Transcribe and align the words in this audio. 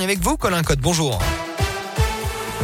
Avec 0.00 0.20
vous, 0.20 0.38
Colin 0.38 0.62
Cotte. 0.62 0.80
Bonjour. 0.80 1.20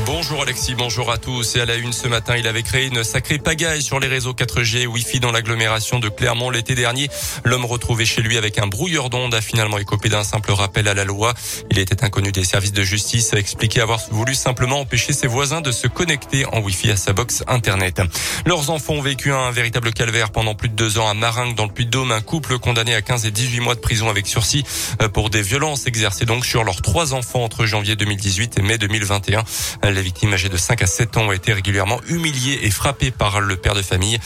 Bonjour 0.07 0.43
Alexis, 0.43 0.75
bonjour 0.75 1.11
à 1.11 1.19
tous. 1.19 1.57
Et 1.57 1.61
à 1.61 1.65
la 1.65 1.77
une 1.77 1.93
ce 1.93 2.09
matin, 2.09 2.37
il 2.37 2.47
avait 2.47 2.63
créé 2.63 2.87
une 2.87 3.05
sacrée 3.05 3.39
pagaille 3.39 3.83
sur 3.83 4.01
les 4.01 4.07
réseaux 4.09 4.33
4G 4.33 4.87
Wi-Fi 4.87 5.21
dans 5.21 5.33
l'agglomération 5.33 5.99
de 5.99 6.09
Clermont 6.09 6.51
l'été 6.51 6.75
dernier. 6.75 7.09
L'homme 7.45 7.65
retrouvé 7.65 8.05
chez 8.05 8.23
lui 8.23 8.37
avec 8.37 8.59
un 8.59 8.67
brouilleur 8.67 9.11
d'ondes 9.11 9.35
a 9.35 9.41
finalement 9.41 9.79
écopé 9.79 10.09
d'un 10.09 10.25
simple 10.25 10.53
rappel 10.53 10.89
à 10.89 10.95
la 10.95 11.05
loi. 11.05 11.35
Il 11.71 11.79
était 11.79 12.05
inconnu 12.05 12.33
des 12.33 12.45
services 12.45 12.73
de 12.73 12.83
justice, 12.83 13.33
a 13.35 13.39
expliqué 13.39 13.81
avoir 13.81 14.01
voulu 14.11 14.35
simplement 14.35 14.81
empêcher 14.81 15.13
ses 15.13 15.27
voisins 15.27 15.61
de 15.61 15.73
se 15.73 15.87
connecter 15.87 16.45
en 16.47 16.61
Wi-Fi 16.61 16.93
à 16.93 16.97
sa 16.97 17.13
box 17.13 17.43
internet. 17.47 18.01
Leurs 18.47 18.71
enfants 18.71 18.95
ont 18.95 19.03
vécu 19.03 19.33
un 19.33 19.51
véritable 19.51 19.93
calvaire 19.93 20.31
pendant 20.31 20.55
plus 20.55 20.69
de 20.69 20.75
deux 20.75 20.99
ans 20.99 21.09
à 21.09 21.15
Maringue 21.15 21.55
dans 21.55 21.65
le 21.65 21.73
Puy-de-Dôme. 21.73 22.13
Un 22.13 22.21
couple 22.21 22.59
condamné 22.59 22.95
à 22.95 23.03
15 23.03 23.27
et 23.27 23.31
18 23.31 23.61
mois 23.61 23.75
de 23.75 23.81
prison 23.81 24.09
avec 24.09 24.27
sursis 24.27 24.65
euh, 25.03 25.09
pour 25.09 25.31
des 25.31 25.43
violences 25.43 25.87
exercées 25.87 26.25
donc 26.25 26.45
sur 26.45 26.65
leurs 26.65 26.83
trois 26.83 27.15
enfants 27.15 27.45
entre 27.45 27.67
janvier 27.67 27.97
2018 27.97 28.59
et 28.59 28.63
mai 28.63 28.79
2021. 28.79 29.45
Les 29.91 30.03
victimes 30.03 30.35
âgées 30.35 30.49
de 30.49 30.57
5 30.57 30.83
à 30.83 30.87
7 30.87 31.17
ans 31.17 31.29
ont 31.29 31.33
été 31.33 31.53
régulièrement 31.53 32.01
humiliées 32.09 32.61
et 32.63 32.71
frappées 32.71 33.11
par 33.11 33.41
le 33.41 33.57
père 33.57 33.75
de 33.75 33.83
famille, 33.83 34.19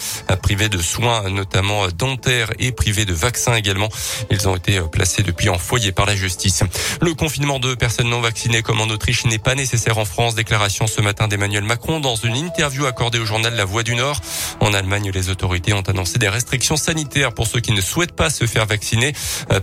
privés 0.43 0.69
de 0.69 0.79
soins 0.79 1.29
notamment 1.31 1.87
dentaires 1.89 2.51
et 2.59 2.73
privés 2.73 3.05
de 3.05 3.13
vaccins 3.13 3.55
également. 3.55 3.89
Ils 4.31 4.49
ont 4.49 4.57
été 4.57 4.81
placés 4.91 5.23
depuis 5.23 5.49
en 5.49 5.59
foyer 5.59 5.93
par 5.93 6.07
la 6.07 6.17
justice. 6.17 6.65
Le 7.01 7.15
confinement 7.15 7.61
de 7.61 7.75
personnes 7.75 8.09
non 8.09 8.21
vaccinées 8.21 8.63
comme 8.63 8.81
en 8.81 8.87
Autriche 8.87 9.25
n'est 9.25 9.39
pas 9.39 9.55
nécessaire 9.55 9.99
en 9.99 10.05
France. 10.05 10.35
Déclaration 10.35 10.87
ce 10.87 11.01
matin 11.01 11.29
d'Emmanuel 11.29 11.65
Macron 11.65 12.01
dans 12.01 12.17
une 12.17 12.37
interview 12.37 12.87
accordée 12.87 13.19
au 13.19 13.25
journal 13.25 13.55
La 13.55 13.65
Voix 13.65 13.83
du 13.83 13.95
Nord. 13.95 14.21
En 14.61 14.75
Allemagne, 14.75 15.11
les 15.15 15.31
autorités 15.31 15.73
ont 15.75 15.83
annoncé 15.83 16.19
des 16.19 16.29
restrictions 16.29 16.77
sanitaires 16.77 17.33
pour 17.33 17.47
ceux 17.47 17.61
qui 17.61 17.73
ne 17.73 17.81
souhaitent 17.81 18.17
pas 18.17 18.31
se 18.31 18.47
faire 18.47 18.67
vacciner. 18.67 19.13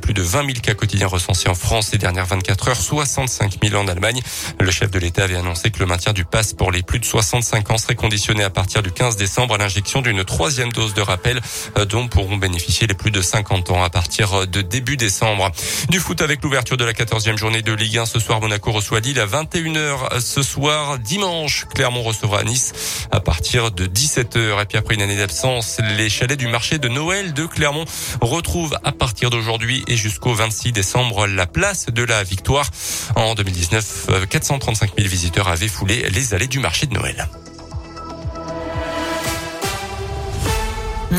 Plus 0.02 0.14
de 0.14 0.22
20 0.22 0.46
000 0.46 0.60
cas 0.62 0.76
quotidiens 0.76 1.08
recensés 1.08 1.50
en 1.50 1.56
France 1.56 1.90
ces 1.90 1.98
dernières 1.98 2.26
24 2.26 2.70
heures, 2.70 2.82
65 2.82 3.58
000 3.64 3.76
en 3.76 3.88
Allemagne. 3.88 4.22
Le 4.60 4.72
chef 4.72 4.92
de 4.92 5.00
l'État 5.00 5.24
avait 5.24 5.36
annoncé 5.36 5.72
que 5.72 5.79
le 5.80 5.86
maintien 5.86 6.14
du 6.14 6.26
pass 6.26 6.54
pour 6.54 6.72
les 6.72 6.84
plus 6.84 7.00
de 7.00 7.06
65 7.06 7.72
ans 7.72 7.78
serait 7.78 7.96
conditionné 7.96 8.44
à 8.44 8.50
partir 8.50 8.84
du 8.84 8.92
15 8.92 9.16
décembre 9.16 9.56
à 9.56 9.58
l'injection 9.58 10.02
d'une 10.02 10.26
troisième 10.26 10.72
dose 10.74 10.94
de 10.94 11.02
rappel 11.02 11.40
euh, 11.78 11.86
dont 11.86 12.08
pourront 12.08 12.36
bénéficier 12.36 12.86
les 12.86 12.94
plus 12.94 13.12
de 13.12 13.22
50 13.22 13.72
ans 13.72 13.82
à 13.82 13.90
partir 13.90 14.46
de 14.46 14.62
début 14.62 14.98
décembre. 14.98 15.50
Du 15.90 16.00
foot 16.00 16.22
avec 16.22 16.44
l'ouverture 16.44 16.76
de 16.76 16.84
la 16.84 16.92
14e 16.92 17.38
journée 17.38 17.62
de 17.62 17.72
Ligue 17.72 17.98
1 17.98 18.06
ce 18.06 18.20
soir 18.20 18.42
Monaco 18.42 18.72
reçoit 18.72 19.00
Lille 19.00 19.20
à 19.20 19.26
21h 19.26 20.20
ce 20.20 20.42
soir 20.42 21.00
dimanche. 21.00 21.66
Clermont 21.74 22.04
recevra 22.04 22.44
Nice 22.44 22.74
à 23.12 23.22
partir 23.22 23.72
de 23.72 23.86
17h 23.86 24.62
et 24.62 24.66
puis 24.66 24.78
après 24.78 24.96
une 24.96 25.02
année 25.02 25.18
d'absence 25.18 25.80
les 25.98 26.10
chalets 26.10 26.38
du 26.38 26.48
marché 26.48 26.78
de 26.78 26.90
Noël 26.90 27.34
de 27.34 27.46
Clermont 27.46 27.86
retrouvent 28.20 28.78
à 28.84 28.92
partir 28.92 29.30
d'aujourd'hui 29.30 29.84
et 29.88 29.96
jusqu'au 29.96 30.34
26 30.34 30.74
décembre 30.74 31.26
la 31.26 31.48
place 31.48 31.86
de 31.86 32.04
la 32.04 32.24
victoire. 32.24 32.70
En 33.16 33.34
2019 33.34 34.28
435 34.30 34.92
000 34.98 35.08
visiteurs 35.08 35.48
avaient 35.48 35.69
foulé 35.70 36.10
les 36.10 36.34
allées 36.34 36.48
du 36.48 36.60
marché 36.60 36.86
de 36.88 36.94
Noël. 36.94 37.28